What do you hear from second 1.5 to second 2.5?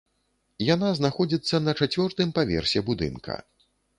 на чацвёртым